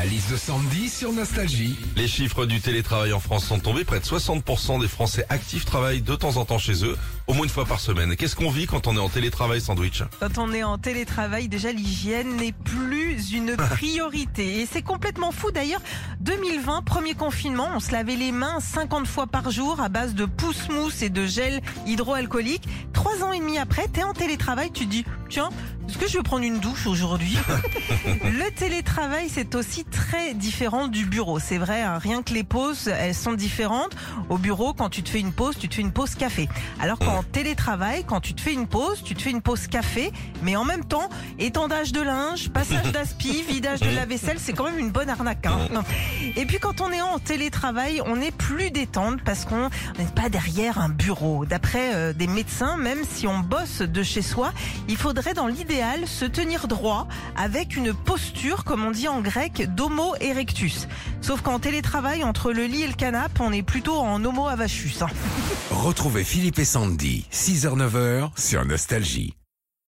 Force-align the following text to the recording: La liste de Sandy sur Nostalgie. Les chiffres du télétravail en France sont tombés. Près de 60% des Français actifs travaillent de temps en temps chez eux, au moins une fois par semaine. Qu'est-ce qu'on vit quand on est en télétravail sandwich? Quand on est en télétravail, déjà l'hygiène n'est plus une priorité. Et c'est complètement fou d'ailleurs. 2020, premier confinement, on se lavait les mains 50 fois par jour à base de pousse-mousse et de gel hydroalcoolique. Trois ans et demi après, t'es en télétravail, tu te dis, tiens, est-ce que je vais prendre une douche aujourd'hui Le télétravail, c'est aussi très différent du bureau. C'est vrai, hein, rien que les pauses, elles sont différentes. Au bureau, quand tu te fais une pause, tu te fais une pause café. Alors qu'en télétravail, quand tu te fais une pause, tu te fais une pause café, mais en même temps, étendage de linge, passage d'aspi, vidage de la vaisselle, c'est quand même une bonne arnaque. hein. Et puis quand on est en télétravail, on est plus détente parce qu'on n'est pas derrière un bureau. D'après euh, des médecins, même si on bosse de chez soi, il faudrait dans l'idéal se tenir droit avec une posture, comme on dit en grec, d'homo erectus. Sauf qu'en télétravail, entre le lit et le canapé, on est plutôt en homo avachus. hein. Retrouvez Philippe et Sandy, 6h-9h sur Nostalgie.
La 0.00 0.06
liste 0.06 0.32
de 0.32 0.38
Sandy 0.38 0.88
sur 0.88 1.12
Nostalgie. 1.12 1.76
Les 1.94 2.08
chiffres 2.08 2.46
du 2.46 2.58
télétravail 2.62 3.12
en 3.12 3.20
France 3.20 3.44
sont 3.44 3.58
tombés. 3.58 3.84
Près 3.84 4.00
de 4.00 4.04
60% 4.06 4.80
des 4.80 4.88
Français 4.88 5.26
actifs 5.28 5.66
travaillent 5.66 6.00
de 6.00 6.16
temps 6.16 6.38
en 6.38 6.46
temps 6.46 6.56
chez 6.56 6.86
eux, 6.86 6.96
au 7.26 7.34
moins 7.34 7.44
une 7.44 7.50
fois 7.50 7.66
par 7.66 7.80
semaine. 7.80 8.16
Qu'est-ce 8.16 8.34
qu'on 8.34 8.48
vit 8.48 8.66
quand 8.66 8.86
on 8.86 8.96
est 8.96 9.00
en 9.00 9.10
télétravail 9.10 9.60
sandwich? 9.60 10.02
Quand 10.18 10.38
on 10.38 10.54
est 10.54 10.62
en 10.62 10.78
télétravail, 10.78 11.48
déjà 11.48 11.70
l'hygiène 11.70 12.36
n'est 12.36 12.52
plus 12.52 13.32
une 13.34 13.54
priorité. 13.72 14.62
Et 14.62 14.66
c'est 14.72 14.80
complètement 14.80 15.32
fou 15.32 15.50
d'ailleurs. 15.50 15.82
2020, 16.20 16.80
premier 16.80 17.12
confinement, 17.12 17.68
on 17.74 17.80
se 17.80 17.92
lavait 17.92 18.16
les 18.16 18.32
mains 18.32 18.58
50 18.58 19.06
fois 19.06 19.26
par 19.26 19.50
jour 19.50 19.82
à 19.82 19.90
base 19.90 20.14
de 20.14 20.24
pousse-mousse 20.24 21.02
et 21.02 21.10
de 21.10 21.26
gel 21.26 21.60
hydroalcoolique. 21.84 22.66
Trois 22.94 23.22
ans 23.22 23.32
et 23.32 23.38
demi 23.38 23.58
après, 23.58 23.86
t'es 23.86 24.02
en 24.02 24.14
télétravail, 24.14 24.70
tu 24.72 24.86
te 24.86 24.90
dis, 24.90 25.04
tiens, 25.30 25.48
est-ce 25.88 25.96
que 25.96 26.08
je 26.08 26.18
vais 26.18 26.22
prendre 26.22 26.44
une 26.44 26.58
douche 26.58 26.86
aujourd'hui 26.86 27.38
Le 28.24 28.50
télétravail, 28.50 29.28
c'est 29.32 29.54
aussi 29.54 29.84
très 29.84 30.34
différent 30.34 30.88
du 30.88 31.06
bureau. 31.06 31.38
C'est 31.38 31.58
vrai, 31.58 31.82
hein, 31.82 31.98
rien 31.98 32.22
que 32.22 32.34
les 32.34 32.44
pauses, 32.44 32.88
elles 32.88 33.14
sont 33.14 33.32
différentes. 33.32 33.96
Au 34.28 34.38
bureau, 34.38 34.72
quand 34.74 34.88
tu 34.90 35.02
te 35.02 35.08
fais 35.10 35.20
une 35.20 35.32
pause, 35.32 35.56
tu 35.58 35.68
te 35.68 35.74
fais 35.74 35.80
une 35.82 35.92
pause 35.92 36.14
café. 36.16 36.48
Alors 36.80 36.98
qu'en 36.98 37.22
télétravail, 37.22 38.04
quand 38.06 38.20
tu 38.20 38.34
te 38.34 38.40
fais 38.40 38.52
une 38.52 38.66
pause, 38.66 39.02
tu 39.04 39.14
te 39.14 39.22
fais 39.22 39.30
une 39.30 39.40
pause 39.42 39.66
café, 39.68 40.12
mais 40.42 40.56
en 40.56 40.64
même 40.64 40.84
temps, 40.84 41.08
étendage 41.38 41.92
de 41.92 42.00
linge, 42.02 42.50
passage 42.50 42.90
d'aspi, 42.92 43.42
vidage 43.48 43.80
de 43.80 43.90
la 43.94 44.04
vaisselle, 44.06 44.38
c'est 44.38 44.52
quand 44.52 44.64
même 44.64 44.78
une 44.78 44.90
bonne 44.90 45.08
arnaque. 45.08 45.46
hein. 45.46 45.82
Et 46.36 46.44
puis 46.46 46.58
quand 46.58 46.80
on 46.80 46.90
est 46.92 47.02
en 47.02 47.18
télétravail, 47.18 48.00
on 48.04 48.20
est 48.20 48.34
plus 48.36 48.70
détente 48.70 49.22
parce 49.24 49.44
qu'on 49.44 49.70
n'est 49.98 50.04
pas 50.14 50.28
derrière 50.28 50.78
un 50.78 50.88
bureau. 50.88 51.44
D'après 51.46 51.94
euh, 51.94 52.12
des 52.12 52.26
médecins, 52.26 52.76
même 52.76 53.00
si 53.10 53.26
on 53.26 53.38
bosse 53.40 53.82
de 53.82 54.02
chez 54.02 54.22
soi, 54.22 54.52
il 54.88 54.96
faudrait 54.96 55.19
dans 55.34 55.46
l'idéal 55.46 56.06
se 56.06 56.24
tenir 56.24 56.66
droit 56.68 57.06
avec 57.36 57.76
une 57.76 57.92
posture, 57.94 58.64
comme 58.64 58.84
on 58.84 58.90
dit 58.90 59.08
en 59.08 59.20
grec, 59.20 59.72
d'homo 59.74 60.14
erectus. 60.20 60.88
Sauf 61.20 61.42
qu'en 61.42 61.58
télétravail, 61.58 62.24
entre 62.24 62.52
le 62.52 62.64
lit 62.64 62.82
et 62.82 62.86
le 62.88 62.94
canapé, 62.94 63.40
on 63.40 63.52
est 63.52 63.62
plutôt 63.62 63.98
en 63.98 64.24
homo 64.24 64.48
avachus. 64.48 65.02
hein. 65.02 65.08
Retrouvez 65.70 66.24
Philippe 66.24 66.58
et 66.58 66.64
Sandy, 66.64 67.26
6h-9h 67.32 68.30
sur 68.36 68.64
Nostalgie. 68.64 69.34